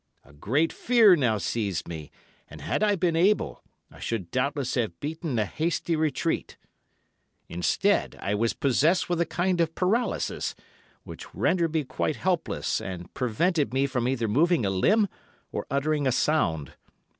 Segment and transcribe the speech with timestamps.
[0.25, 2.09] A great fear now seized me,
[2.49, 3.61] and had I been able,
[3.91, 6.57] I should doubtless have beaten a hasty retreat.
[7.47, 10.55] Instead, I was possessed with a kind of paralysis,
[11.03, 15.07] which rendered me quite helpless and prevented me from either moving a limb
[15.51, 16.73] or uttering a sound.